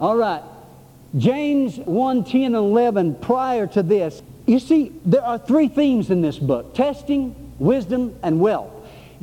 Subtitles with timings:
[0.00, 0.42] All right.
[1.16, 4.22] James 1, 10, and 11, prior to this.
[4.46, 6.74] You see, there are three themes in this book.
[6.74, 8.70] Testing, wisdom, and wealth.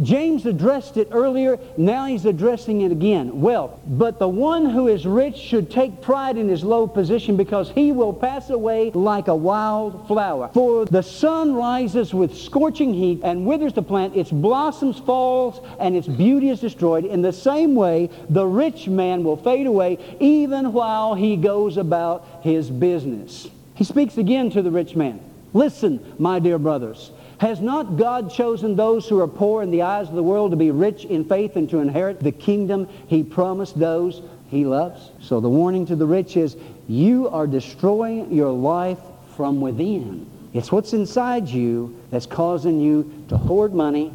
[0.02, 3.40] James addressed it earlier, now he's addressing it again.
[3.40, 7.70] Well, but the one who is rich should take pride in his low position because
[7.70, 10.50] he will pass away like a wild flower.
[10.54, 15.96] For the sun rises with scorching heat and withers the plant, its blossoms falls and
[15.96, 17.06] its beauty is destroyed.
[17.06, 22.26] In the same way, the rich man will fade away even while he goes about
[22.42, 23.48] his business.
[23.76, 25.22] He speaks again to the rich man.
[25.54, 27.12] Listen, my dear brothers.
[27.40, 30.58] Has not God chosen those who are poor in the eyes of the world to
[30.58, 35.12] be rich in faith and to inherit the kingdom he promised those he loves?
[35.22, 36.56] So the warning to the rich is,
[36.88, 39.00] you are destroying your life
[39.36, 40.30] from within.
[40.54, 44.14] It's what's inside you that's causing you to hoard money,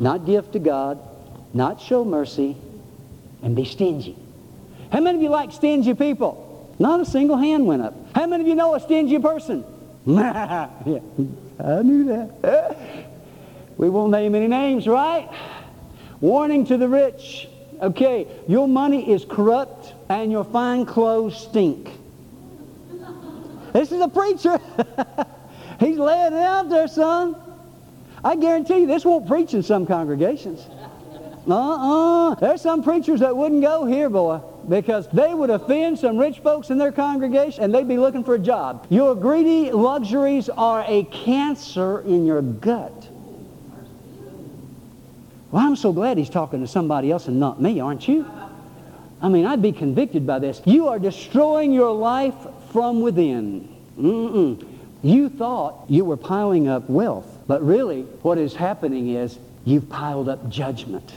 [0.00, 0.98] not give to God,
[1.52, 2.56] not show mercy,
[3.42, 4.16] and be stingy.
[4.90, 6.74] How many of you like stingy people?
[6.80, 7.94] Not a single hand went up.
[8.16, 9.64] How many of you know a stingy person?
[10.06, 10.68] Yeah.
[11.64, 12.76] I knew that.
[13.76, 15.28] We won't name any names, right?
[16.20, 17.48] Warning to the rich.
[17.82, 21.90] Okay, your money is corrupt and your fine clothes stink.
[23.72, 24.58] This is a preacher.
[25.80, 27.34] He's laying it out there, son.
[28.22, 30.64] I guarantee you this won't preach in some congregations.
[31.46, 32.34] Uh-uh.
[32.36, 36.70] There's some preachers that wouldn't go here, boy, because they would offend some rich folks
[36.70, 38.86] in their congregation and they'd be looking for a job.
[38.88, 43.08] Your greedy luxuries are a cancer in your gut.
[45.50, 48.28] Well, I'm so glad he's talking to somebody else and not me, aren't you?
[49.22, 50.60] I mean, I'd be convicted by this.
[50.64, 52.34] You are destroying your life
[52.72, 53.68] from within.
[53.98, 54.66] Mm-mm.
[55.02, 60.28] You thought you were piling up wealth, but really what is happening is you've piled
[60.28, 61.12] up judgment.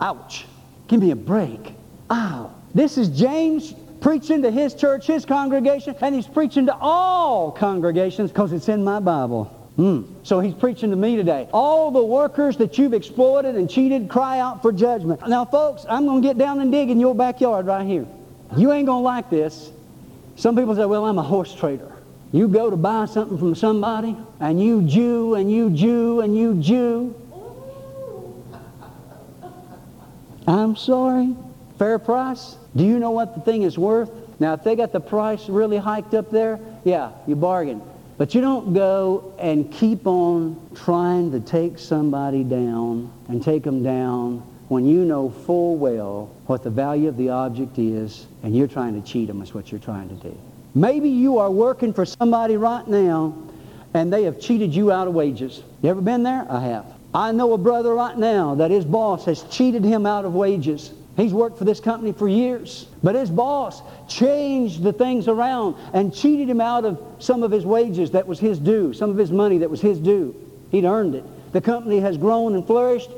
[0.00, 0.46] Ouch.
[0.86, 1.74] Give me a break.
[2.10, 2.52] Ow.
[2.74, 8.30] This is James preaching to his church, his congregation, and he's preaching to all congregations
[8.30, 9.54] because it's in my Bible.
[9.78, 10.06] Mm.
[10.24, 11.48] So he's preaching to me today.
[11.52, 15.26] All the workers that you've exploited and cheated, cry out for judgment.
[15.28, 18.06] Now, folks, I'm going to get down and dig in your backyard right here.
[18.56, 19.70] You ain't going to like this.
[20.36, 21.92] Some people say, well, I'm a horse trader.
[22.32, 26.54] You go to buy something from somebody, and you Jew, and you Jew, and you
[26.60, 27.14] Jew.
[30.48, 31.36] I'm sorry.
[31.78, 32.56] Fair price?
[32.74, 34.10] Do you know what the thing is worth?
[34.40, 37.82] Now, if they got the price really hiked up there, yeah, you bargain.
[38.16, 43.82] But you don't go and keep on trying to take somebody down and take them
[43.82, 44.38] down
[44.68, 49.00] when you know full well what the value of the object is and you're trying
[49.00, 50.36] to cheat them is what you're trying to do.
[50.74, 53.36] Maybe you are working for somebody right now
[53.94, 55.62] and they have cheated you out of wages.
[55.82, 56.46] You ever been there?
[56.50, 56.97] I have.
[57.14, 60.92] I know a brother right now that his boss has cheated him out of wages.
[61.16, 62.86] He's worked for this company for years.
[63.02, 67.66] But his boss changed the things around and cheated him out of some of his
[67.66, 70.34] wages that was his due, some of his money that was his due.
[70.70, 71.24] He'd earned it.
[71.52, 73.10] The company has grown and flourished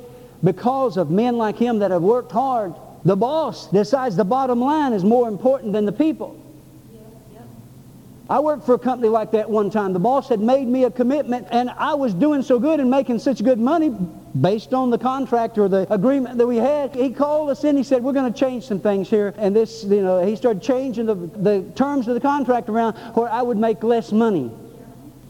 [0.43, 2.75] because of men like him that have worked hard.
[3.05, 6.41] The boss decides the bottom line is more important than the people.
[8.31, 9.93] I worked for a company like that one time.
[9.93, 13.19] The boss had made me a commitment, and I was doing so good and making
[13.19, 13.93] such good money
[14.41, 16.95] based on the contract or the agreement that we had.
[16.95, 17.77] He called us in.
[17.77, 19.35] He said, we're going to change some things here.
[19.37, 23.29] And this, you know, he started changing the, the terms of the contract around where
[23.29, 24.53] I would make less money.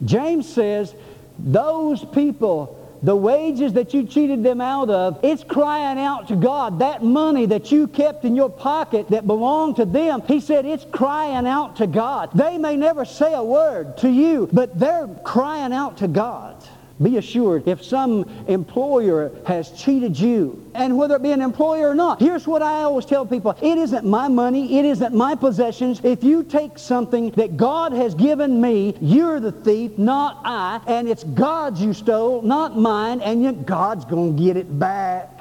[0.05, 0.95] James says,
[1.39, 6.79] those people the wages that you cheated them out of, it's crying out to God.
[6.81, 10.87] That money that you kept in your pocket that belonged to them, he said it's
[10.91, 12.31] crying out to God.
[12.35, 16.57] They may never say a word to you, but they're crying out to God.
[17.03, 21.95] Be assured, if some employer has cheated you, and whether it be an employer or
[21.95, 23.57] not, here's what I always tell people.
[23.63, 24.79] It isn't my money.
[24.79, 26.01] It isn't my possessions.
[26.05, 31.09] If you take something that God has given me, you're the thief, not I, and
[31.09, 35.41] it's God's you stole, not mine, and yet God's going to get it back.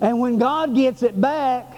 [0.00, 1.72] And when God gets it back,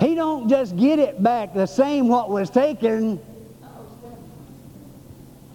[0.00, 3.18] he don't just get it back the same what was taken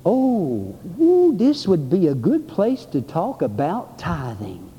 [0.05, 4.73] oh, ooh, this would be a good place to talk about tithing.